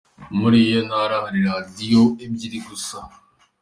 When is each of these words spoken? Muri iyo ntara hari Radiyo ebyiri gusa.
Muri 0.39 0.57
iyo 0.67 0.79
ntara 0.87 1.15
hari 1.23 1.39
Radiyo 1.49 2.03
ebyiri 2.25 2.59
gusa. 2.67 2.97